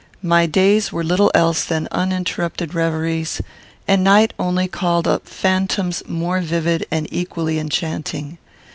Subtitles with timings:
[0.23, 3.39] My days were little else than uninterrupted reveries,
[3.87, 8.39] and night only called up phantoms more vivid and equally enchanting.